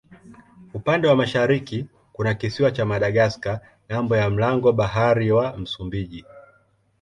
[0.73, 3.59] Upande wa mashariki kuna kisiwa cha Madagaska
[3.91, 6.25] ng'ambo ya mlango bahari wa Msumbiji.